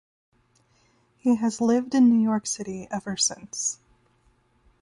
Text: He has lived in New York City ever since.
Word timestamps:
He 1.19 1.35
has 1.35 1.61
lived 1.61 1.93
in 1.93 2.09
New 2.09 2.17
York 2.23 2.47
City 2.47 2.87
ever 2.89 3.15
since. 3.15 3.77